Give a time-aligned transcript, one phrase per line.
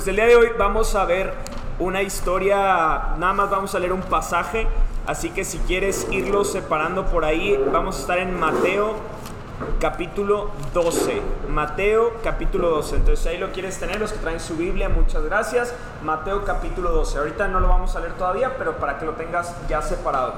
[0.00, 1.34] Pues el día de hoy vamos a ver
[1.78, 2.56] una historia,
[3.18, 4.66] nada más vamos a leer un pasaje,
[5.06, 8.94] así que si quieres irlo separando por ahí, vamos a estar en Mateo
[9.78, 11.20] capítulo 12.
[11.50, 12.96] Mateo capítulo 12.
[12.96, 15.74] Entonces ahí lo quieres tener, los que traen su Biblia, muchas gracias.
[16.02, 17.18] Mateo capítulo 12.
[17.18, 20.32] Ahorita no lo vamos a leer todavía, pero para que lo tengas ya separado.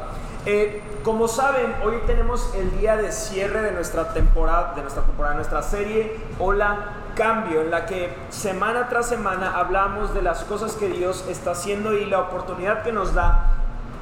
[0.45, 5.37] Eh, como saben, hoy tenemos el día de cierre de nuestra temporada, de nuestra temporada,
[5.37, 10.89] nuestra serie Hola Cambio, en la que semana tras semana hablamos de las cosas que
[10.89, 13.51] Dios está haciendo y la oportunidad que nos da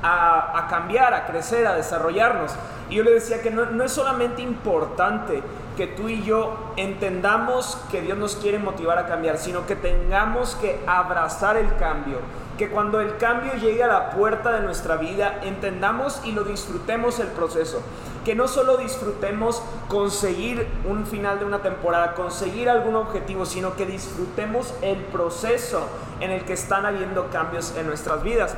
[0.03, 2.53] a, cambiar, a crecer, a desarrollarnos.
[2.89, 5.43] Y yo le decía que no, no es solamente importante
[5.77, 10.57] que tú y yo entendamos que Dios nos quiere motivar a cambiar, sino que tengamos
[10.57, 12.19] que abrazar el cambio
[12.61, 17.19] que cuando el cambio llegue a la puerta de nuestra vida, entendamos y lo disfrutemos
[17.19, 17.81] el proceso.
[18.25, 23.87] Que no solo disfrutemos conseguir un final de una temporada, conseguir algún objetivo, sino que
[23.87, 25.87] disfrutemos el proceso
[26.21, 28.55] en el que están habiendo cambios en nuestras vidas.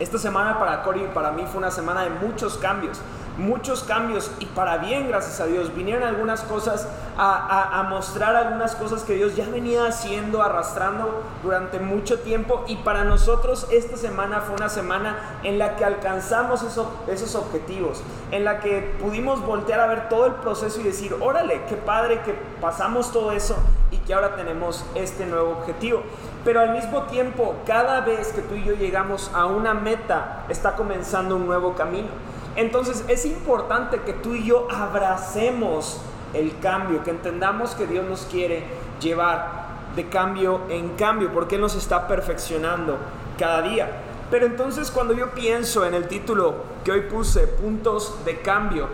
[0.00, 3.00] Esta semana para Cory y para mí fue una semana de muchos cambios
[3.38, 5.74] muchos cambios y para bien, gracias a Dios.
[5.74, 12.20] Vinieron algunas cosas a, mostrar algunas cosas que Dios ya venía haciendo, arrastrando durante mucho
[12.20, 18.02] tiempo y para nosotros esta semana fue una semana en la que alcanzamos esos, objetivos,
[18.30, 22.20] en la que pudimos voltear a ver todo el proceso y decir, órale, qué padre
[22.22, 23.56] que pasamos todo eso
[23.90, 26.02] y que ahora tenemos este nuevo objetivo.
[26.44, 30.74] Pero al mismo tiempo, cada vez que tú y yo llegamos a una meta, está
[30.74, 32.08] comenzando un nuevo camino.
[32.56, 36.00] Entonces es importante que tú y yo abracemos
[36.32, 38.64] el cambio, que entendamos que Dios nos quiere
[39.00, 39.64] llevar
[39.96, 42.98] de cambio en cambio, porque Él nos está perfeccionando
[43.38, 43.90] cada día.
[44.30, 48.88] Pero entonces cuando yo pienso en el título que hoy puse, puntos de cambio,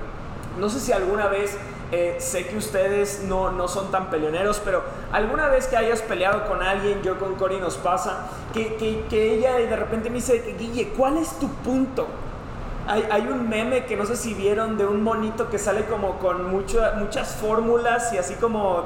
[0.58, 1.56] no sé si alguna vez,
[1.92, 4.82] eh, sé que ustedes no, no, son tan peleoneros, pero
[5.12, 9.34] alguna vez que hayas peleado con alguien, yo con Cory nos pasa, que, que, que
[9.34, 12.06] ella de repente me dice, Guille, ¿cuál es tu punto?
[12.90, 16.50] Hay, un meme que no sé si vieron de un monito que sale como con
[16.50, 18.84] muchas fórmulas y así como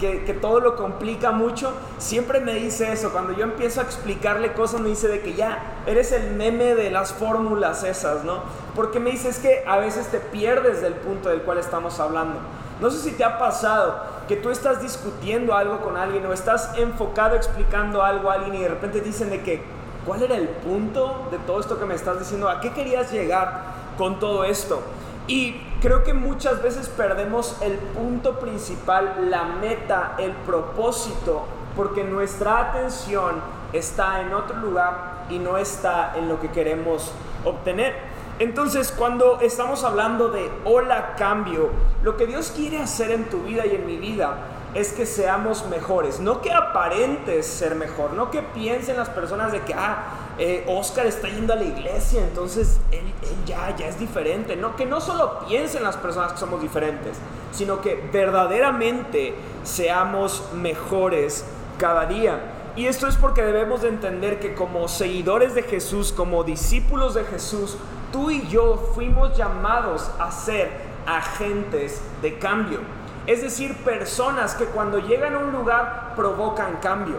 [0.00, 1.72] que, que, todo lo complica mucho.
[1.98, 3.12] Siempre me dice eso.
[3.12, 6.90] Cuando yo empiezo a explicarle cosas, me dice de que ya eres el meme de
[6.90, 8.42] las fórmulas esas, ¿no?
[8.74, 12.40] Porque me dice es que a veces te pierdes del punto del cual estamos hablando.
[12.80, 16.76] No sé si te ha pasado que tú estás discutiendo algo con alguien o estás
[16.76, 19.62] enfocado explicando algo a alguien y de repente dicen de que
[20.04, 22.48] ¿Cuál era el punto de todo esto que me estás diciendo?
[22.48, 23.62] ¿A qué querías llegar
[23.96, 24.82] con todo esto?
[25.26, 32.70] Y creo que muchas veces perdemos el punto principal, la meta, el propósito, porque nuestra
[32.70, 33.36] atención
[33.72, 37.12] está en otro lugar y no está en lo que queremos
[37.44, 37.94] obtener.
[38.38, 41.70] Entonces, cuando estamos hablando de hola cambio,
[42.02, 44.36] lo que Dios quiere hacer en tu vida y en mi vida
[44.74, 49.60] es que seamos mejores, no que aparentes ser mejor, no que piensen las personas de
[49.60, 53.04] que, ah, eh, Oscar está yendo a la iglesia, entonces él,
[53.46, 57.16] ya, ya es diferente, no, que no solo piensen las personas que somos diferentes,
[57.52, 61.44] sino que verdaderamente seamos mejores
[61.78, 62.40] cada día.
[62.76, 67.22] Y esto es porque debemos de entender que como seguidores de Jesús, como discípulos de
[67.22, 67.76] Jesús,
[68.10, 70.70] tú y yo fuimos llamados a ser
[71.06, 72.80] agentes de cambio.
[73.26, 77.16] Es decir, personas que cuando llegan a un lugar provocan cambio.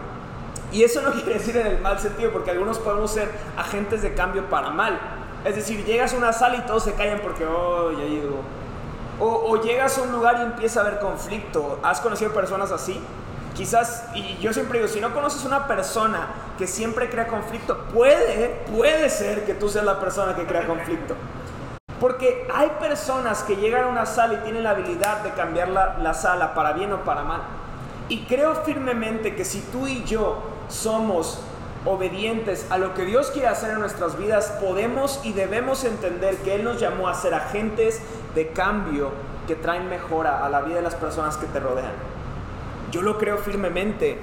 [0.71, 4.13] Y eso no quiere decir en el mal sentido, porque algunos podemos ser agentes de
[4.13, 4.99] cambio para mal.
[5.43, 8.41] Es decir, llegas a una sala y todos se callan porque, oh, ya llegó.
[9.19, 11.79] O, o llegas a un lugar y empieza a haber conflicto.
[11.83, 12.99] ¿Has conocido personas así?
[13.55, 16.27] Quizás, y yo siempre digo, si no conoces una persona
[16.57, 21.15] que siempre crea conflicto, puede, puede ser que tú seas la persona que crea conflicto.
[21.99, 26.13] Porque hay personas que llegan a una sala y tienen la habilidad de cambiar la,
[26.13, 27.41] sala para bien o para mal.
[28.09, 31.39] Y creo firmemente que si tú y yo somos
[31.85, 36.55] obedientes a lo que Dios quiere hacer en nuestras vidas, podemos y debemos entender que
[36.55, 38.01] Él nos llamó a ser agentes
[38.33, 39.11] de cambio
[39.47, 41.93] que traen mejora a la vida de las personas que te rodean.
[42.91, 44.17] Yo lo creo firmemente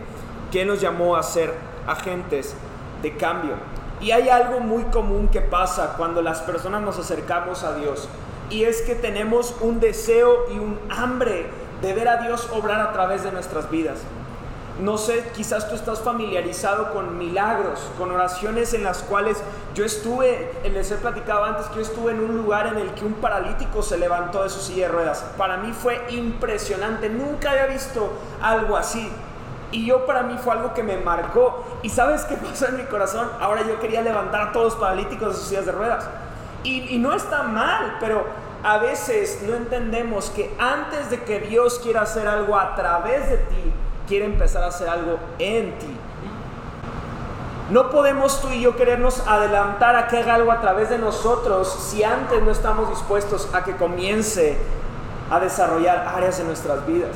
[0.51, 1.55] que Él nos llamó a ser
[1.87, 2.55] agentes
[3.03, 3.55] de cambio.
[4.03, 8.09] Y hay algo muy común que pasa cuando las personas nos acercamos a Dios.
[8.51, 11.47] Y es que tenemos un deseo y un hambre
[11.81, 14.01] de ver a Dios obrar a través de nuestras vidas.
[14.81, 19.39] No sé, quizás tú estás familiarizado con milagros, con oraciones en las cuales
[19.75, 23.05] yo estuve, les he platicado antes que yo estuve en un lugar en el que
[23.05, 25.25] un paralítico se levantó de su silla de ruedas.
[25.37, 28.11] Para mí fue impresionante, nunca había visto
[28.41, 29.09] algo así.
[29.73, 31.65] Y yo para mí fue algo que me marcó.
[31.83, 33.29] ¿Y sabes qué pasó en mi corazón?
[33.41, 36.09] Ahora yo quería levantar a todos los paralíticos de sus sillas de ruedas.
[36.63, 38.25] Y, y no está mal, pero
[38.63, 43.39] a veces no entendemos que antes de que Dios quiera hacer algo a través de
[43.39, 43.73] ti,
[44.07, 45.97] quiere empezar a hacer algo en ti.
[47.71, 51.73] No podemos tú y yo querernos adelantar a que haga algo a través de nosotros
[51.91, 54.59] si antes no estamos dispuestos a que comience
[55.31, 57.11] a desarrollar áreas de nuestras vidas.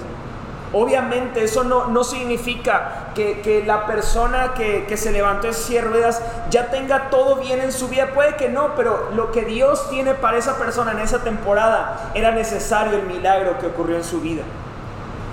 [0.73, 6.21] Obviamente eso no, no significa que, la persona que, se levantó en ruedas
[6.51, 8.11] ya tenga todo bien en su vida.
[8.15, 12.33] Puede que no, pero lo que Dios tiene para esa persona en esa temporada era
[12.33, 14.43] necesario el milagro que ocurrió en su vida.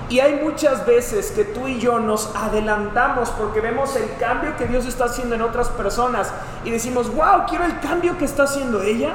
[0.09, 4.65] Y hay muchas veces que tú y yo nos adelantamos porque vemos el cambio que
[4.65, 6.31] Dios está haciendo en otras personas
[6.63, 9.13] y decimos, wow, quiero el cambio que está haciendo ella.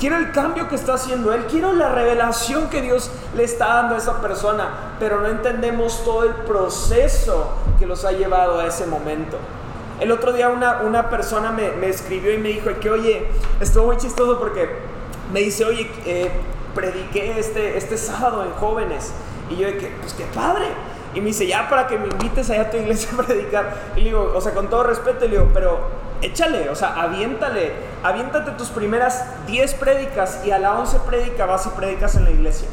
[0.00, 1.44] Quiero el cambio que está haciendo Él.
[1.50, 4.94] Quiero la revelación que Dios le está dando a esa persona.
[4.98, 9.36] Pero no entendemos todo el proceso que los ha llevado a ese momento.
[10.00, 13.28] El otro día una, una persona me, escribió y me dijo que, oye,
[13.60, 14.70] estuvo muy chistoso porque
[15.34, 16.30] me dice, oye, eh,
[16.74, 19.12] prediqué este, este sábado en jóvenes.
[19.50, 20.68] Y yo que, pues qué padre.
[21.12, 23.76] Y me dice, ya para que me invites allá a tu iglesia a predicar.
[23.96, 25.78] Y le digo, o sea, con todo respeto, le digo, pero
[26.22, 27.72] échale, o sea, aviéntale,
[28.02, 32.30] aviéntate tus primeras 10 prédicas y a la 11 prédica vas y prédicas en la
[32.30, 32.68] iglesia.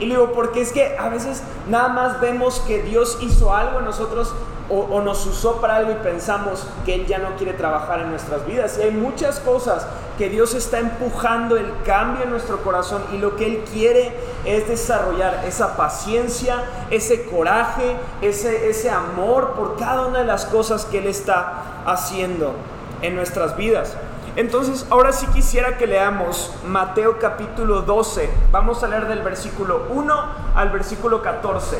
[0.00, 3.80] Y le digo, porque es que a veces nada más vemos que Dios hizo algo
[3.80, 4.34] en nosotros
[4.70, 8.46] o, nos usó para algo y pensamos que Él ya no quiere trabajar en nuestras
[8.46, 8.78] vidas.
[8.78, 9.84] Y hay muchas cosas
[10.16, 14.14] que Dios está empujando el cambio en nuestro corazón y lo que Él quiere
[14.44, 20.84] es desarrollar esa paciencia, ese coraje, ese, ese amor por cada una de las cosas
[20.84, 22.54] que Él está haciendo
[23.02, 23.96] en nuestras vidas.
[24.36, 28.30] Entonces, ahora sí quisiera que leamos Mateo capítulo 12.
[28.52, 30.14] Vamos a leer del versículo 1
[30.54, 31.78] al versículo 14.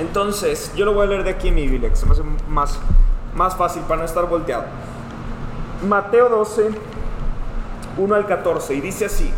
[0.00, 2.22] Entonces, yo lo voy a leer de aquí en mi Biblia, que se me hace
[2.48, 2.78] más,
[3.34, 4.64] más fácil para no estar volteado.
[5.86, 6.70] Mateo 12,
[7.98, 9.30] 1 al 14, y dice así.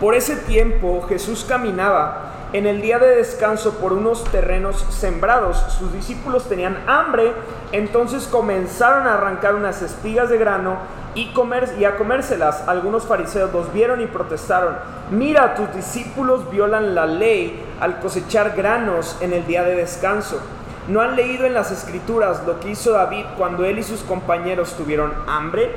[0.00, 5.58] Por ese tiempo Jesús caminaba en el día de descanso por unos terrenos sembrados.
[5.78, 7.32] Sus discípulos tenían hambre,
[7.72, 10.78] entonces comenzaron a arrancar unas espigas de grano
[11.14, 12.66] y, comer, y a comérselas.
[12.66, 14.76] Algunos fariseos los vieron y protestaron,
[15.10, 20.40] mira, tus discípulos violan la ley al cosechar granos en el día de descanso.
[20.88, 24.74] ¿No han leído en las escrituras lo que hizo David cuando él y sus compañeros
[24.74, 25.72] tuvieron hambre?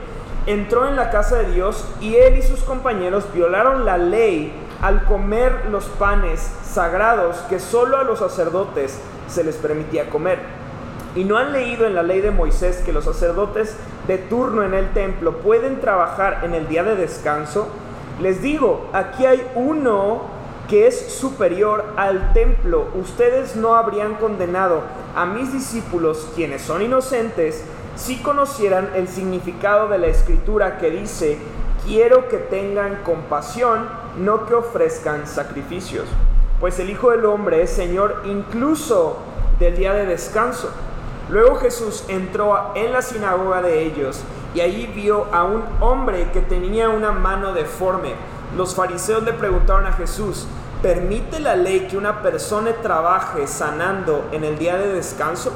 [0.46, 5.06] Entró en la casa de Dios y él y sus compañeros violaron la ley al
[5.06, 10.40] comer los panes sagrados que solo a los sacerdotes se les permitía comer.
[11.16, 13.76] Y no han leído en la ley de Moisés que los sacerdotes
[14.08, 17.68] de turno en el templo pueden trabajar en el día de descanso.
[18.22, 20.22] Les digo, aquí hay uno
[20.70, 22.88] que es superior al templo.
[22.96, 24.82] Ustedes no habrían condenado
[25.16, 27.64] a mis discípulos, quienes son inocentes,
[27.98, 31.38] si conocieran el significado de la escritura que dice,
[31.86, 33.86] quiero que tengan compasión,
[34.18, 36.06] no que ofrezcan sacrificios.
[36.60, 39.18] Pues el Hijo del Hombre es Señor incluso
[39.60, 40.70] del día de descanso.
[41.30, 44.22] Luego Jesús entró en la sinagoga de ellos
[44.54, 48.14] y allí vio a un hombre que tenía una mano deforme.
[48.58, 50.46] Los fariseos le preguntaron a Jesús,
[50.82, 55.54] ¿permite la ley que una persona trabaje sanando en el día de descanso?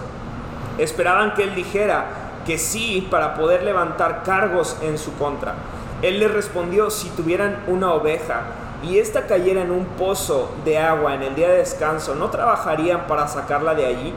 [0.77, 2.05] Esperaban que él dijera
[2.45, 5.55] que sí para poder levantar cargos en su contra.
[6.01, 8.43] Él le respondió, si tuvieran una oveja
[8.83, 13.07] y ésta cayera en un pozo de agua en el día de descanso, ¿no trabajarían
[13.07, 14.13] para sacarla de allí?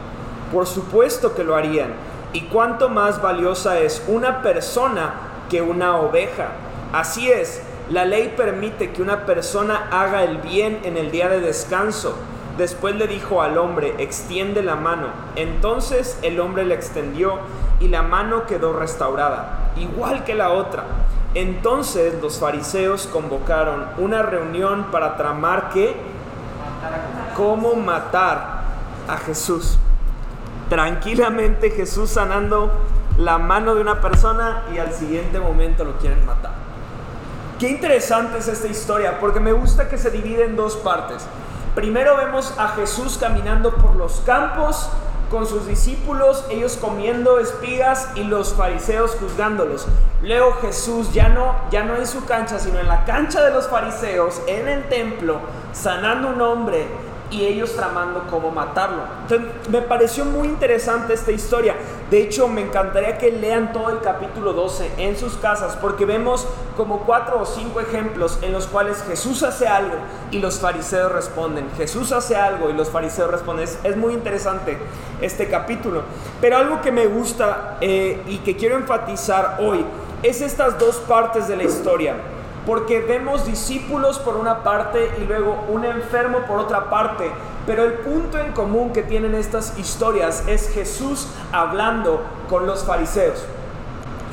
[0.53, 1.93] Por supuesto que lo harían.
[2.33, 5.15] ¿Y cuánto más valiosa es una persona
[5.49, 6.49] que una oveja?
[6.93, 11.41] Así es, la ley permite que una persona haga el bien en el día de
[11.41, 12.15] descanso.
[12.59, 15.07] Después le dijo al hombre, extiende la mano.
[15.37, 17.39] Entonces el hombre la extendió
[17.81, 20.85] y la mano quedó restaurada, igual que la otra.
[21.35, 25.95] Entonces los fariseos convocaron una reunión para tramar que
[27.37, 28.63] cómo matar
[29.09, 29.79] a Jesús.
[30.69, 32.71] Tranquilamente Jesús sanando
[33.19, 36.53] la mano de una persona y al siguiente momento lo quieren matar.
[37.59, 41.27] Qué interesante es esta historia porque me gusta que se divide en dos partes.
[41.75, 44.89] Primero vemos a Jesús caminando por los campos
[45.31, 49.87] con sus discípulos, ellos comiendo espigas y los fariseos juzgándolos.
[50.23, 53.69] Luego Jesús ya no, ya no en su cancha, sino en la cancha de los
[53.69, 55.41] fariseos, en el templo,
[55.73, 56.87] sanando un hombre
[57.31, 59.03] y ellos tramando cómo matarlo.
[59.71, 61.75] Me pareció muy interesante esta historia.
[62.11, 66.47] De hecho, me encantaría que lean todo el capítulo 12 en sus casas, porque vemos
[66.77, 69.97] como cuatro o cinco ejemplos en los cuales Jesús hace algo
[70.31, 71.69] y los fariseos responden.
[71.77, 73.69] Jesús hace algo y los fariseos responden.
[73.85, 74.79] Es, muy interesante
[75.21, 76.03] este capítulo.
[76.41, 79.85] Pero algo que me gusta eh, y que quiero enfatizar hoy
[80.23, 82.15] es estas dos partes de la historia
[82.67, 87.31] porque vemos discípulos por una parte y luego un enfermo por otra parte,
[87.67, 93.45] Pero el punto en común que tienen estas historias es Jesús hablando con los fariseos.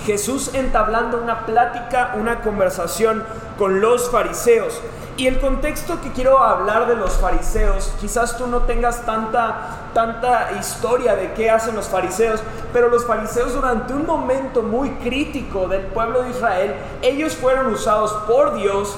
[0.06, 3.26] Jesús entablando una plática, una conversación
[3.58, 4.80] con los fariseos.
[5.18, 10.52] Y el contexto que quiero hablar de los fariseos, quizás tú no tengas tanta, tanta
[10.60, 12.42] historia de qué hacen los fariseos,
[12.74, 18.12] pero los fariseos durante un momento muy crítico del pueblo de Israel, ellos fueron usados
[18.28, 18.98] por Dios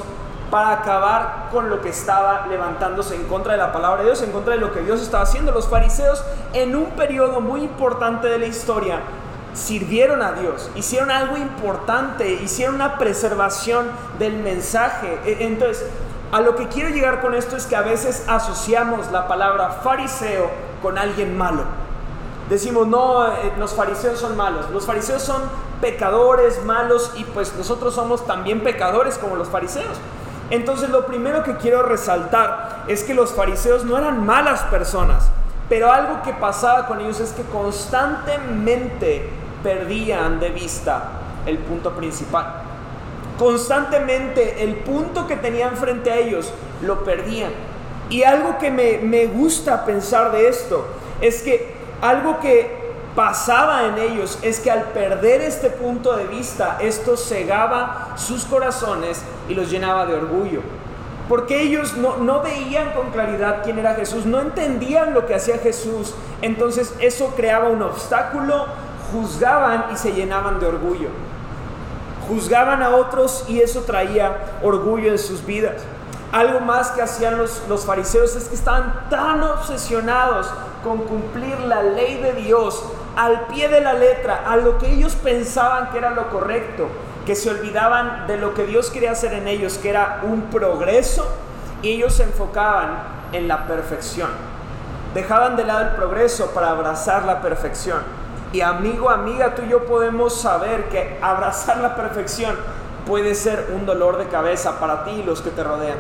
[0.50, 4.32] para acabar con lo que estaba levantándose en contra de la palabra de Dios, en
[4.32, 5.52] contra de lo que Dios estaba haciendo.
[5.52, 9.02] Los fariseos en un periodo muy importante de la historia
[9.54, 13.88] sirvieron a Dios, hicieron algo importante, hicieron una preservación
[14.20, 15.20] del mensaje.
[15.26, 15.86] E, entonces,
[16.32, 20.50] a lo que quiero llegar con esto es que a veces asociamos la palabra fariseo
[20.82, 21.64] con alguien malo.
[22.50, 24.70] Decimos, no, eh, los fariseos son malos.
[24.72, 25.42] Los fariseos son
[25.82, 29.98] pecadores, malos, y pues nosotros somos también pecadores como los fariseos.
[30.50, 35.30] Entonces lo primero que quiero resaltar es que los fariseos no eran malas personas,
[35.68, 39.30] pero algo que pasaba con ellos es que constantemente
[39.62, 41.04] perdían de vista
[41.46, 42.67] el punto principal.
[43.38, 46.52] Constantemente el punto que tenían frente a ellos
[46.82, 47.52] lo perdían.
[48.10, 50.86] Y algo que me, me gusta pensar de esto
[51.22, 56.78] es que algo que pasaba en ellos es que al perder este punto de vista,
[56.80, 60.62] esto cegaba sus corazones y los llenaba de orgullo.
[61.28, 65.58] Porque ellos no, no, veían con claridad quién era Jesús, no entendían lo que hacía
[65.58, 66.14] Jesús.
[66.44, 68.68] Entonces eso creaba un obstáculo,
[69.12, 71.10] juzgaban y se llenaban de orgullo.
[72.28, 75.82] Juzgaban a otros y eso traía orgullo en sus vidas.
[76.32, 80.52] Algo más que hacían los, los fariseos es que estaban tan obsesionados
[80.84, 82.84] con cumplir la ley de Dios
[83.16, 86.88] al pie de la letra, a lo que ellos pensaban que era lo correcto,
[87.26, 91.28] que se olvidaban de lo que Dios quería hacer en ellos, que era un progreso,
[91.82, 93.00] y ellos se enfocaban
[93.34, 94.30] en la perfección.
[95.14, 98.00] Dejaban de lado el progreso para abrazar la perfección.
[98.54, 102.56] Y amigo, amiga, tú y yo podemos saber que abrazar la perfección
[103.06, 105.98] puede ser un dolor de cabeza para ti y los que te rodean.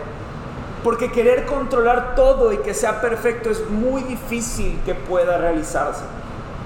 [0.84, 6.04] Porque querer controlar todo y que sea perfecto es muy difícil que pueda realizarse.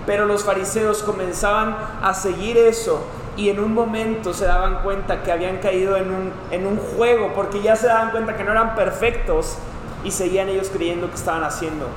[0.06, 3.02] Pero los fariseos comenzaban a seguir eso
[3.38, 7.32] y en un momento se daban cuenta que habían caído en un, en un juego
[7.34, 9.58] porque ya se daban cuenta que no eran perfectos
[10.04, 11.88] y seguían ellos creyendo que estaban haciendo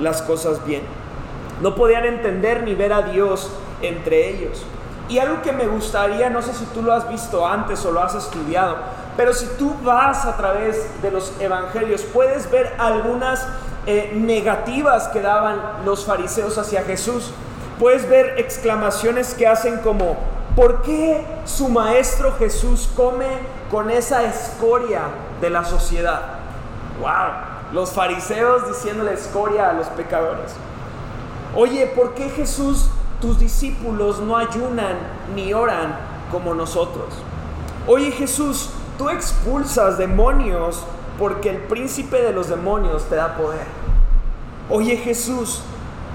[0.00, 0.82] las cosas bien.
[1.62, 3.50] No podían entender ni ver a Dios
[3.82, 4.64] entre ellos.
[5.08, 8.02] Y algo que me gustaría, no sé si tú lo has visto antes o lo
[8.02, 8.76] has estudiado,
[9.16, 13.46] pero si tú vas a través de los evangelios, puedes ver algunas
[13.86, 17.30] eh, negativas que daban los fariseos hacia Jesús.
[17.78, 20.16] Puedes ver exclamaciones que hacen como,
[20.56, 23.38] ¿por qué su maestro Jesús come
[23.70, 25.02] con esa escoria
[25.40, 26.22] de la sociedad?
[27.00, 27.72] ¡Wow!
[27.72, 30.56] Los fariseos diciéndole escoria a los pecadores.
[31.54, 32.88] Oye, ¿por qué Jesús,
[33.20, 34.96] tus discípulos no ayunan
[35.34, 35.94] ni oran
[36.30, 37.08] como nosotros?
[37.86, 40.82] Oye Jesús, tú expulsas demonios
[41.18, 43.66] porque el príncipe de los demonios te da poder.
[44.70, 45.62] Oye Jesús,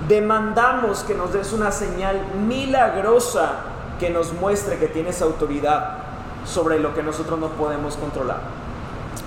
[0.07, 3.59] demandamos que nos des una señal milagrosa
[3.99, 5.97] que nos muestre que tienes autoridad
[6.45, 8.39] sobre lo que nosotros no podemos controlar.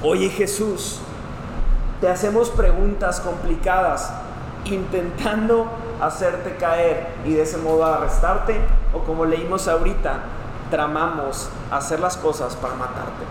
[0.02, 1.00] Oye Jesús,
[2.00, 4.10] te hacemos preguntas complicadas
[4.64, 5.66] intentando
[6.00, 8.56] hacerte caer y de ese modo arrestarte
[8.92, 10.20] o como leímos ahorita,
[10.70, 13.24] tramamos hacer las cosas para matarte.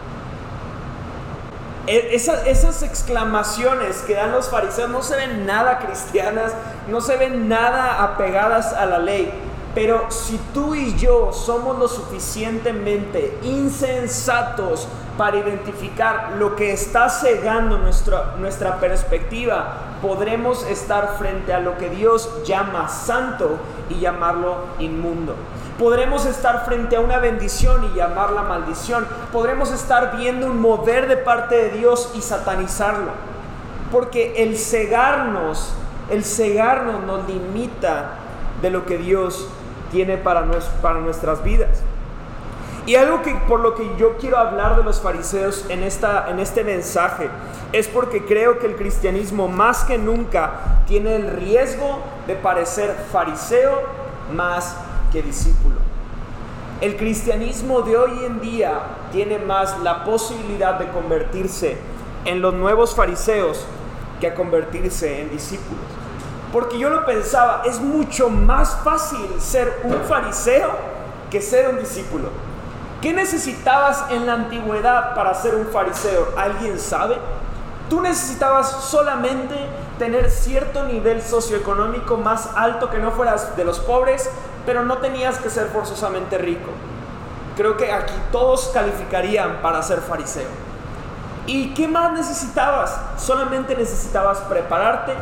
[1.88, 6.54] E, esas, exclamaciones que dan los fariseos no se ven nada cristianas,
[6.88, 9.32] no se ven nada apegadas a la ley.
[9.74, 17.78] Pero si tú y yo somos lo suficientemente insensatos para identificar lo que está cegando
[17.78, 23.58] nuestra, nuestra perspectiva, podremos estar frente a lo que Dios llama santo
[23.90, 25.36] y llamarlo inmundo.
[25.78, 29.08] Podremos estar frente a una bendición y llamarla maldición.
[29.32, 33.12] Podremos estar viendo un mover de parte de Dios y satanizarlo.
[33.92, 35.74] Porque el cegarnos,
[36.10, 38.12] el cegarnos nos limita
[38.62, 39.48] de lo que Dios
[39.92, 40.46] tiene para,
[40.82, 41.82] para nuestras vidas.
[42.90, 46.40] Y algo que por lo que yo quiero hablar de los fariseos en, esta, en
[46.40, 47.30] este mensaje
[47.72, 53.84] es porque creo que el cristianismo más que nunca tiene el riesgo de parecer fariseo
[54.34, 54.76] más
[55.12, 55.76] que discípulo.
[56.82, 58.80] El cristianismo de hoy en día
[59.12, 61.78] tiene más la posibilidad de convertirse
[62.26, 63.68] en los nuevos fariseos
[64.20, 65.86] que a convertirse en discípulos.
[66.52, 70.72] Porque yo lo pensaba, es mucho más fácil ser un fariseo
[71.30, 72.49] que ser un discípulo.
[73.02, 76.34] ¿Qué necesitabas en la antigüedad para ser un fariseo?
[76.36, 77.16] ¿Alguien sabe?
[77.90, 79.56] Tú necesitabas solamente
[79.98, 84.30] tener cierto nivel socioeconómico más alto que no fueras de los pobres,
[84.66, 86.72] pero no tenías que ser forzosamente rico.
[87.56, 90.50] Creo que aquí todos calificarían para ser fariseo.
[91.48, 93.00] ¿Y qué más necesitabas?
[93.18, 95.14] Solamente necesitabas prepararte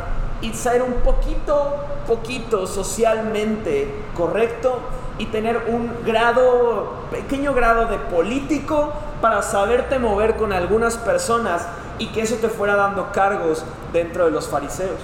[0.42, 1.76] y ser un poquito,
[2.08, 4.80] poquito socialmente correcto
[5.18, 11.68] y tener un grado, pequeño grado de político para saberte mover con algunas personas
[12.00, 15.00] y que eso te fuera dando cargos dentro de los fariseos.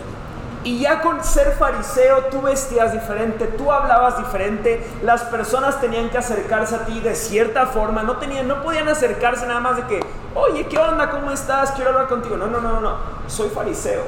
[0.63, 6.17] Y ya con ser fariseo tú vestías diferente, tú hablabas diferente, las personas tenían que
[6.17, 9.99] acercarse a ti de cierta forma, no tenían, no podían acercarse nada más de que,
[10.35, 11.09] oye, ¿qué onda?
[11.09, 11.71] ¿Cómo estás?
[11.71, 12.37] Quiero hablar contigo.
[12.37, 12.95] No, no, no, no,
[13.27, 14.03] soy fariseo,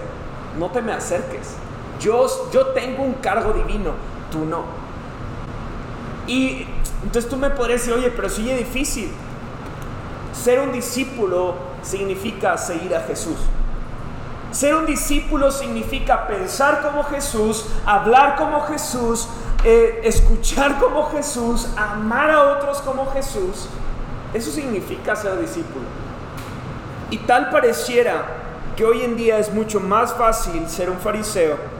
[0.57, 1.55] no te me acerques.
[1.99, 3.91] Yo, yo tengo un cargo divino,
[4.31, 4.84] tú no.
[6.27, 6.65] Y
[7.03, 9.11] entonces tú me podrías decir, oye, pero sigue difícil.
[10.33, 13.37] Ser un discípulo significa seguir a Jesús.
[14.51, 19.27] Ser un discípulo significa pensar como Jesús, hablar como Jesús,
[19.63, 23.67] eh, escuchar como Jesús, amar a otros como Jesús.
[24.33, 25.85] Eso significa ser discípulo.
[27.09, 28.25] Y tal pareciera
[28.75, 31.74] que hoy en día es mucho más fácil ser un fariseo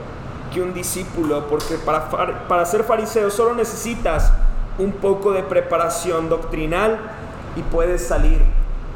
[0.56, 2.08] que un discípulo, porque para,
[2.48, 4.32] para ser fariseo solo necesitas
[4.78, 6.98] un poco de preparación doctrinal
[7.56, 8.40] y puedes salir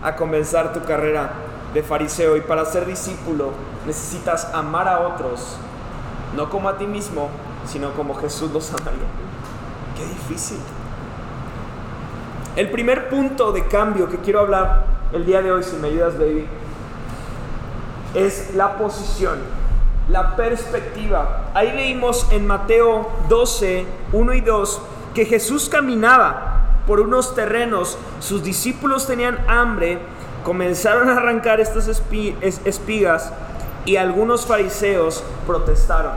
[0.03, 1.33] a comenzar tu carrera
[1.75, 2.39] de fariseo.
[2.39, 3.51] Y para ser discípulo
[3.87, 5.59] necesitas amar a otros,
[6.35, 7.29] no como a ti mismo,
[7.67, 9.09] sino como Jesús los amaría.
[9.99, 10.61] Qué difícil.
[12.57, 16.19] El primer punto de cambio que quiero hablar el día de hoy, si me ayudas,
[16.19, 16.47] baby,
[18.15, 19.60] es la posición,
[20.11, 21.51] la perspectiva.
[21.55, 24.81] Ahí leímos en Mateo 12, 1 y 2,
[25.15, 29.99] que Jesús caminaba por unos terrenos, sus discípulos tenían hambre,
[30.45, 33.33] comenzaron a arrancar estas espigas
[33.85, 36.13] y algunos fariseos protestaron.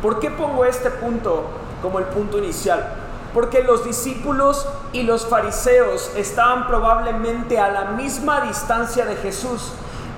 [0.00, 1.44] ¿Por qué pongo este punto
[1.82, 2.94] como el punto inicial?
[3.34, 9.72] Porque los discípulos y los fariseos estaban probablemente a la misma distancia de Jesús.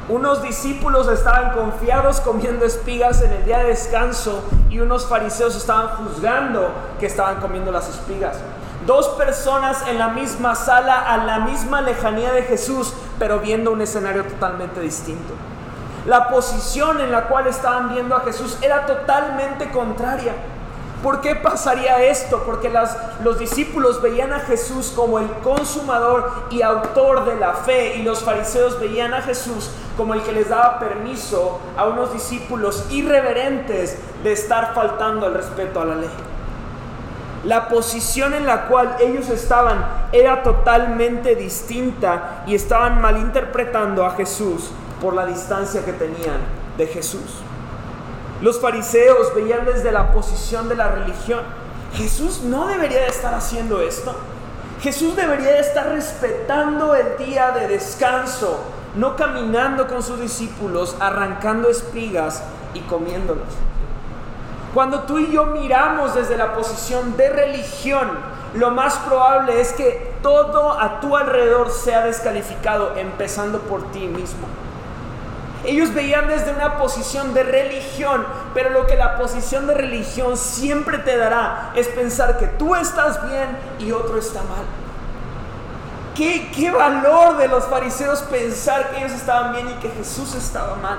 [0.09, 5.89] Unos discípulos estaban confiados comiendo espigas en el día de descanso y unos fariseos estaban
[5.97, 8.37] juzgando que estaban comiendo las espigas.
[8.85, 13.81] Dos personas en la misma sala, a la misma lejanía de Jesús, pero viendo un
[13.81, 15.35] escenario totalmente distinto.
[16.05, 20.35] La posición en la cual estaban viendo a Jesús era totalmente contraria.
[21.03, 22.45] ¿Por qué pasaría esto?
[22.47, 22.73] Porque
[23.25, 28.23] los discípulos veían a Jesús como el consumador y autor de la fe y los
[28.23, 34.33] fariseos veían a Jesús como el que les daba permiso a unos discípulos irreverentes de
[34.33, 36.11] estar faltando al respeto a la ley.
[37.45, 44.71] La posición en la cual ellos estaban era totalmente distinta y estaban malinterpretando a Jesús
[45.01, 46.39] por la distancia que tenían
[46.79, 47.43] de Jesús.
[48.43, 51.43] Los fariseos veían desde la posición de la religión.
[51.95, 54.17] Jesús no debería de estar haciendo esto.
[54.81, 58.59] Jesús debería de estar respetando el día de descanso,
[58.97, 62.43] no caminando con sus discípulos, arrancando espigas
[62.75, 63.47] y comiéndolos.
[64.75, 68.09] Cuando tú y yo miramos desde la posición de religión,
[68.55, 74.49] lo más probable es que todo a tu alrededor sea descalificado, empezando por ti mismo.
[75.65, 80.99] Ellos veían desde una posición de religión, pero lo que la posición de religión siempre
[80.99, 84.65] te dará es pensar que tú estás bien y otro está mal.
[86.17, 90.75] ¿Qué, qué valor de los fariseos pensar que ellos estaban bien y que Jesús estaba
[90.77, 90.99] mal?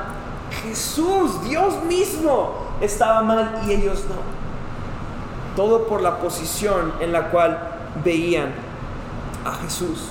[0.63, 4.15] Jesús, Dios mismo, estaba mal y ellos no.
[5.55, 7.59] Todo por la posición en la cual
[8.03, 8.53] veían
[9.45, 10.07] a Jesús.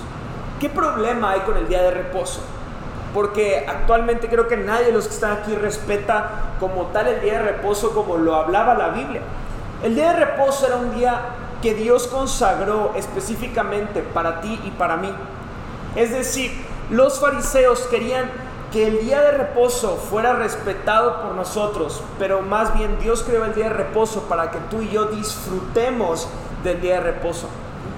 [0.60, 2.40] ¿Qué problema hay con el día de reposo?
[3.12, 7.34] Porque actualmente creo que nadie de los que están aquí respeta como tal el día
[7.34, 9.20] de reposo como lo hablaba la Biblia.
[9.82, 11.20] El día de reposo era un día
[11.60, 15.12] que Dios consagró específicamente para ti y para mí.
[15.94, 16.50] Es decir,
[16.90, 18.30] los fariseos querían
[18.72, 23.54] que el día de reposo fuera respetado por nosotros, pero más bien Dios creó el
[23.54, 26.28] día de reposo para que tú y yo disfrutemos
[26.64, 27.48] del día de reposo.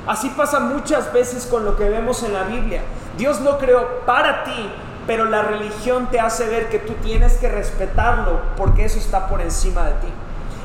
[0.07, 2.83] Así pasa muchas veces con lo que vemos en la Biblia.
[3.17, 4.71] Dios lo creó para ti,
[5.07, 9.41] pero la religión te hace ver que tú tienes que respetarlo porque eso está por
[9.41, 10.09] encima de ti.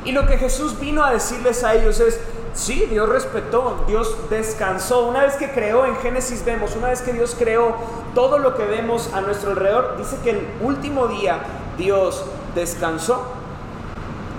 [0.04, 2.18] Y lo que Jesús vino a decirles a ellos es,
[2.52, 5.06] Sí, Dios respetó, Dios descansó.
[5.06, 7.76] Una vez que creó, en Génesis vemos, una vez que Dios creó
[8.14, 11.38] todo lo que vemos a nuestro alrededor, dice que el último día
[11.78, 12.24] Dios
[12.54, 13.22] descansó.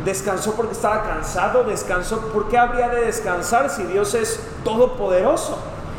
[0.03, 2.19] Descansó porque estaba cansado, descansó.
[2.33, 5.57] ¿Por qué habría de descansar si Dios es todopoderoso?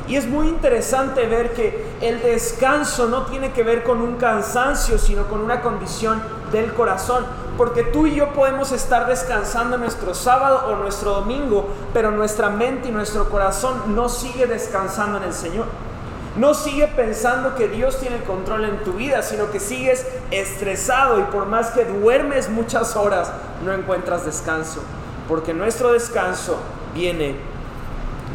[0.08, 4.98] Y es muy interesante ver que el descanso no tiene que ver con un cansancio,
[4.98, 7.24] sino con una condición del corazón.
[7.56, 12.88] porque tú y yo podemos estar descansando nuestro sábado o nuestro domingo, pero nuestra mente
[12.88, 15.66] y nuestro corazón no sigue descansando en el Señor.
[16.36, 21.20] No sigue pensando que Dios tiene el control en tu vida, sino que sigues estresado
[21.20, 23.30] y por más que duermes muchas horas,
[23.66, 24.80] no encuentras descanso,
[25.28, 26.56] porque nuestro descanso
[26.94, 27.36] viene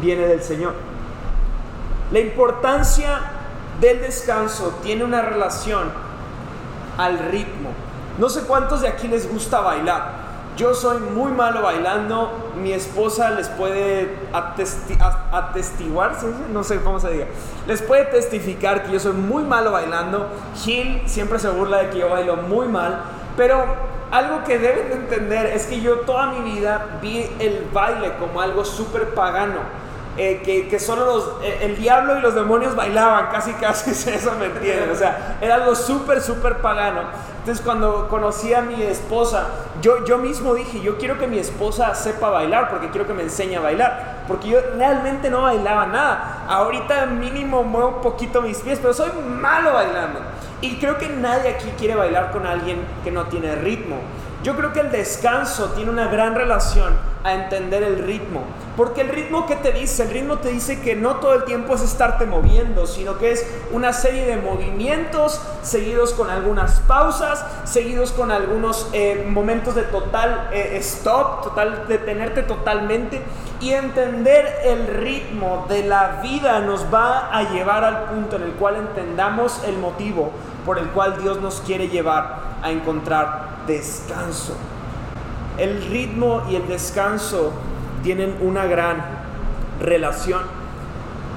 [0.00, 0.74] viene del Señor.
[2.10, 3.20] La importancia
[3.80, 5.90] del descanso tiene una relación
[6.96, 7.70] al ritmo.
[8.18, 10.28] No sé cuántos de aquí les gusta bailar.
[10.56, 12.50] Yo soy muy malo bailando.
[12.60, 16.16] Mi esposa les puede atestiguar,
[16.52, 17.26] no sé cómo se diga.
[17.66, 20.28] Les puede testificar que yo soy muy malo bailando.
[20.56, 23.02] Gil siempre se burla de que yo bailo muy mal.
[23.36, 23.64] Pero
[24.10, 28.40] algo que deben de entender es que yo toda mi vida vi el baile como
[28.40, 29.60] algo súper pagano.
[30.20, 34.46] Eh, que, solo los, eh, el diablo y los demonios bailaban, casi casi eso me
[34.46, 37.02] entienden, o sea, era algo súper, súper pagano.
[37.38, 39.46] Entonces cuando conocí a mi esposa,
[39.80, 43.22] yo, yo mismo dije, yo quiero que mi esposa sepa bailar, porque quiero que me
[43.22, 46.44] enseñe a bailar, porque yo realmente no bailaba nada.
[46.48, 50.18] Ahorita mínimo muevo un poquito mis pies, pero soy malo bailando.
[50.60, 53.98] Y creo que nadie aquí quiere bailar con alguien que no tiene ritmo.
[54.42, 58.42] Yo creo que el descanso tiene una gran relación a entender el ritmo.
[58.78, 61.74] Porque el ritmo que te dice, el ritmo te dice que no todo el tiempo
[61.74, 68.12] es estarte moviendo, sino que es una serie de movimientos seguidos con algunas pausas, seguidos
[68.12, 73.20] con algunos eh, momentos de total eh, stop, total detenerte totalmente.
[73.60, 78.52] Y entender el ritmo de la vida nos va a llevar al punto en el
[78.52, 80.30] cual entendamos el motivo
[80.64, 84.56] por el cual Dios nos quiere llevar a encontrar descanso.
[85.56, 87.50] El ritmo y el descanso
[88.02, 89.04] tienen una gran
[89.80, 90.42] relación.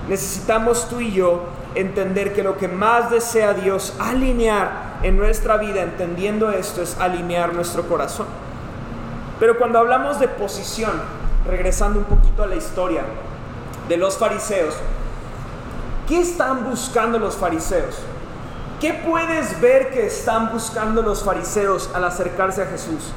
[0.07, 1.43] Necesitamos tú y yo
[1.75, 7.53] entender que lo que más desea Dios alinear en nuestra vida, entendiendo esto, es alinear
[7.53, 8.27] nuestro corazón.
[9.39, 10.91] Pero cuando hablamos de posición,
[11.47, 13.03] regresando un poquito a la historia
[13.87, 14.75] de los fariseos,
[16.07, 17.97] ¿qué están buscando los fariseos?
[18.79, 23.11] ¿Qué puedes ver que están buscando los fariseos al acercarse a Jesús?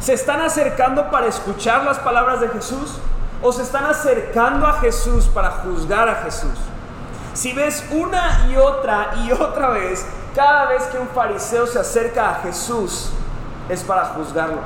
[0.00, 2.98] ¿Se están acercando para escuchar las palabras de Jesús?
[3.42, 6.58] ¿O se están acercando a Jesús para juzgar a Jesús?
[7.34, 12.30] Si ves una y otra y otra vez, cada vez que un fariseo se acerca
[12.30, 13.10] a Jesús,
[13.68, 14.60] es para juzgarlo.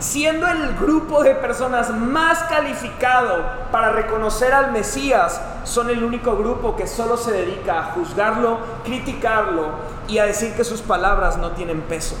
[0.00, 3.42] Siendo el grupo de personas más calificado
[3.72, 9.70] para reconocer al Mesías, son el único grupo que solo se dedica a juzgarlo, criticarlo
[10.08, 12.16] y a decir que sus palabras no tienen peso.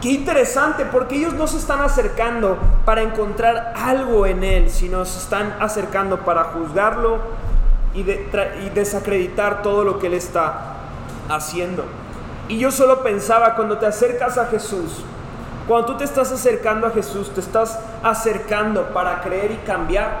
[0.00, 5.18] Qué interesante, porque ellos no se están acercando para encontrar algo en Él, sino se
[5.18, 7.18] están acercando para juzgarlo
[7.94, 10.76] y, desacreditar todo lo que Él está
[11.28, 11.84] haciendo.
[12.48, 15.02] Y yo solo pensaba, cuando te acercas a Jesús,
[15.66, 20.20] cuando tú te estás acercando a Jesús, te estás acercando para creer y cambiar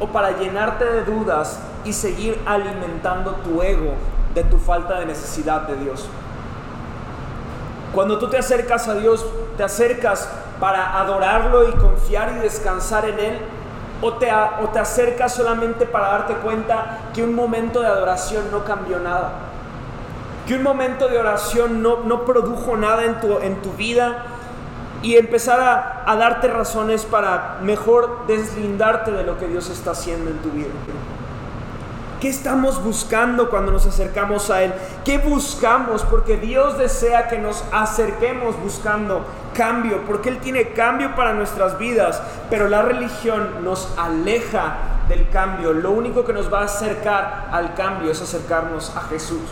[0.00, 3.94] o para llenarte de dudas y seguir alimentando tu ego
[4.34, 6.08] de tu falta de necesidad de Dios.
[7.96, 9.24] Cuando tú te acercas a Dios,
[9.56, 10.28] te acercas
[10.60, 13.38] para adorarlo y confiar y descansar en Él,
[14.02, 18.64] o te, o te acercas solamente para darte cuenta que un momento de adoración no
[18.64, 19.32] cambió nada,
[20.46, 24.26] que un momento de oración no, no produjo nada en tu, en tu vida
[25.00, 30.30] y empezar a, a darte razones para mejor deslindarte de lo que Dios está haciendo
[30.30, 30.68] en tu vida.
[32.26, 34.74] ¿Qué estamos buscando cuando nos acercamos a Él?
[35.04, 36.02] ¿Qué buscamos?
[36.02, 42.20] Porque Dios desea que nos acerquemos buscando cambio, porque Él tiene cambio para nuestras vidas,
[42.50, 44.74] pero la religión nos aleja
[45.08, 45.72] del cambio.
[45.72, 49.42] Lo único que nos va a acercar al cambio es acercarnos a Jesús,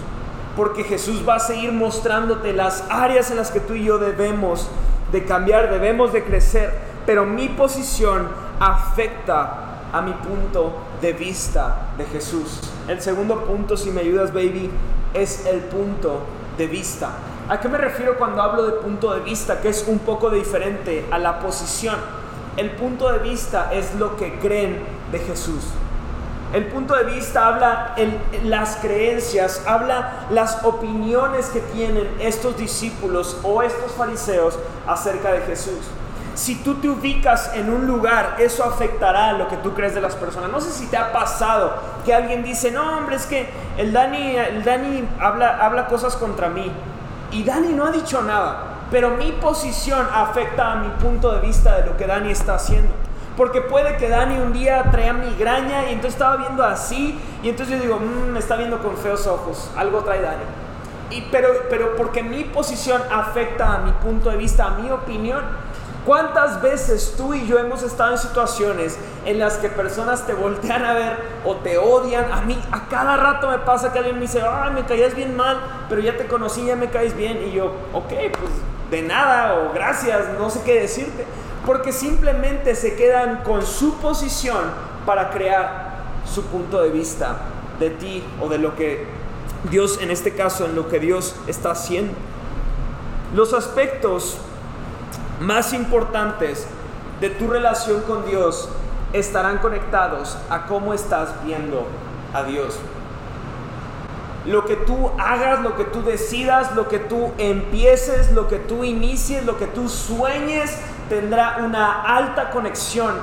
[0.56, 4.66] porque Jesús va a seguir mostrándote las áreas en las que tú y yo debemos
[5.12, 8.26] de cambiar, debemos de crecer, pero mi posición
[8.58, 9.60] afecta
[9.92, 12.60] a mi punto de vista de Jesús.
[12.88, 14.70] El segundo punto, si me ayudas, baby,
[15.12, 16.20] es el punto
[16.56, 17.10] de vista.
[17.48, 19.60] ¿A qué me refiero cuando hablo de punto de vista?
[19.60, 21.96] Que es un poco diferente a la posición.
[22.56, 24.78] El punto de vista es lo que creen
[25.12, 25.64] de Jesús.
[26.52, 27.96] El punto de vista habla
[28.44, 35.80] las creencias, habla las opiniones que tienen estos discípulos o estos fariseos acerca de Jesús
[36.34, 40.00] si tú te ubicas en un lugar, eso afectará a lo que tú crees de
[40.00, 40.50] las personas.
[40.50, 44.36] No sé si te ha pasado que alguien dice, no, hombre, es que el Dani,
[44.36, 46.70] el Dani habla, habla cosas contra mí.
[47.30, 51.76] Y Dani no ha dicho nada, pero mi posición afecta a mi punto de vista
[51.76, 52.92] de lo que Dani está haciendo.
[53.36, 57.76] Porque puede que Dani un día traía migraña y entonces estaba viendo así y entonces
[57.76, 60.44] yo digo, mmm, me está viendo con feos ojos, algo trae Dani.
[61.10, 65.42] y, pero, pero porque mi posición afecta a mi punto de vista, a mi opinión.
[66.04, 70.84] ¿Cuántas veces tú y yo hemos estado en situaciones en las que personas te voltean
[70.84, 72.30] a ver o te odian?
[72.30, 75.34] A mí a cada rato me pasa que alguien me dice, ay, me caías bien
[75.34, 77.42] mal, pero ya te conocí, ya me caes bien.
[77.48, 78.52] Y yo, ok, pues
[78.90, 81.24] de nada o gracias, no sé qué decirte.
[81.64, 84.60] Porque simplemente se quedan con su posición
[85.06, 85.94] para crear
[86.26, 87.36] su punto de vista
[87.80, 89.06] de ti o de lo que
[89.70, 92.12] Dios, en este caso, en lo que Dios está haciendo.
[93.34, 94.36] Los aspectos
[95.40, 96.66] más importantes
[97.20, 98.68] de tu relación con Dios
[99.12, 101.86] estarán conectados a cómo estás viendo
[102.32, 102.78] a Dios.
[104.46, 108.84] Lo que tú hagas, lo que tú decidas, lo que tú empieces, lo que tú
[108.84, 113.14] inicies, lo que tú sueñes, tendrá una alta conexión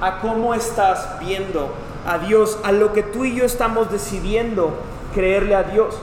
[0.00, 1.74] a cómo estás viendo
[2.06, 4.78] a Dios, a lo que tú y yo estamos decidiendo
[5.14, 5.98] creerle a Dios.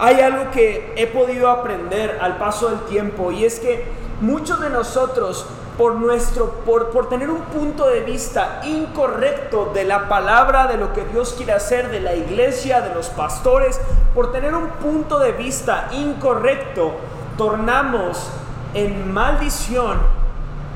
[0.00, 3.84] Hay algo que he podido aprender al paso del tiempo y es que
[4.20, 5.46] muchos de nosotros
[5.78, 10.92] por nuestro por, por tener un punto de vista incorrecto de la palabra de lo
[10.92, 13.80] que Dios quiere hacer de la iglesia, de los pastores,
[14.14, 16.92] por tener un punto de vista incorrecto,
[17.38, 18.30] tornamos
[18.74, 19.98] en maldición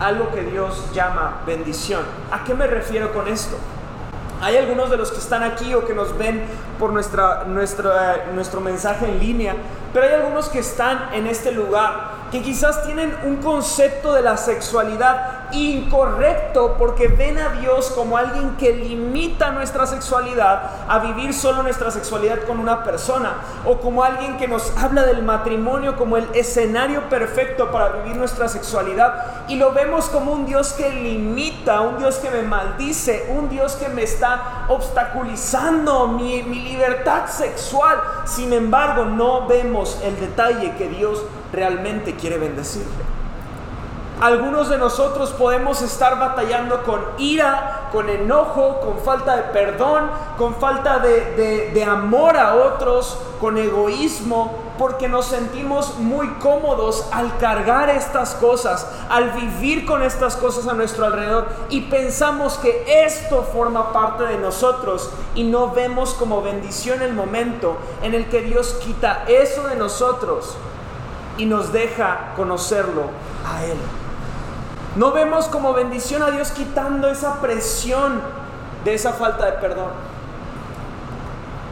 [0.00, 2.02] algo que Dios llama bendición.
[2.30, 3.56] ¿A qué me refiero con esto?
[4.40, 6.44] Hay algunos de los que están aquí o que nos ven
[6.78, 9.54] por nuestra, nuestra, nuestro mensaje en línea,
[9.92, 14.36] pero hay algunos que están en este lugar que quizás tienen un concepto de la
[14.36, 21.62] sexualidad incorrecto porque ven a Dios como alguien que limita nuestra sexualidad a vivir solo
[21.62, 26.26] nuestra sexualidad con una persona o como alguien que nos habla del matrimonio como el
[26.34, 31.98] escenario perfecto para vivir nuestra sexualidad y lo vemos como un Dios que limita, un
[31.98, 38.00] Dios que me maldice, un Dios que me está obstaculizando mi, mi libertad sexual.
[38.24, 41.22] Sin embargo, no vemos el detalle que Dios
[41.54, 43.14] realmente quiere bendecirte.
[44.20, 50.54] Algunos de nosotros podemos estar batallando con ira, con enojo, con falta de perdón, con
[50.54, 57.90] falta de, de, amor a otros, con egoísmo, porque nos sentimos muy cómodos al cargar
[57.90, 63.92] estas cosas, al vivir con estas cosas a nuestro alrededor y pensamos que esto forma
[63.92, 69.24] parte de nosotros y no vemos como bendición el momento en el que Dios quita
[69.26, 70.56] eso de nosotros
[71.38, 73.04] y nos deja conocerlo
[73.46, 73.76] a Él.
[74.96, 78.20] No vemos como bendición a Dios quitando esa presión
[78.84, 79.90] de esa falta de perdón.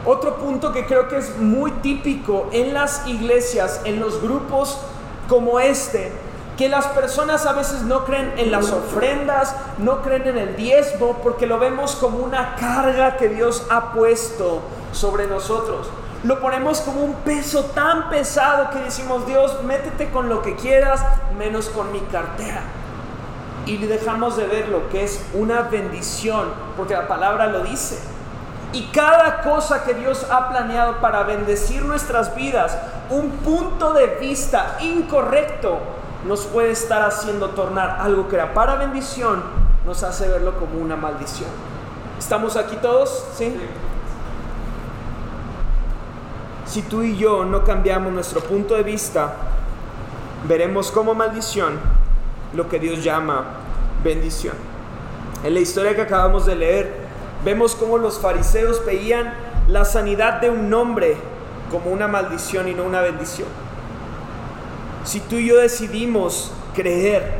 [0.05, 4.77] Otro punto que creo que es muy típico en las iglesias, en los grupos
[5.29, 6.11] como este,
[6.57, 11.19] que las personas a veces no creen en las ofrendas, no creen en el diezmo,
[11.23, 14.59] porque lo vemos como una carga que Dios ha puesto
[14.91, 15.87] sobre nosotros
[16.23, 21.03] lo ponemos como un peso tan pesado que decimos, Dios, métete con lo que quieras,
[21.37, 22.61] menos con mi cartera.
[23.65, 27.99] Y dejamos de ver lo que es una bendición, porque la palabra lo dice.
[28.71, 32.77] Y cada cosa que Dios ha planeado para bendecir nuestras vidas,
[33.09, 35.79] un punto de vista incorrecto
[36.25, 39.43] nos puede estar haciendo tornar algo que era para bendición,
[39.85, 41.49] nos hace verlo como una maldición.
[42.17, 43.25] ¿Estamos aquí todos?
[43.35, 43.53] ¿Sí?
[46.73, 49.35] Si tú y yo no cambiamos nuestro punto de vista,
[50.47, 51.79] veremos como maldición
[52.55, 53.45] lo que Dios llama
[54.03, 54.55] bendición.
[55.43, 56.95] En la historia que acabamos de leer,
[57.45, 59.35] vemos cómo los fariseos veían
[59.67, 61.15] la sanidad de un hombre
[61.69, 63.49] como una maldición y no una bendición.
[65.03, 67.33] Si tú y yo decidimos creer,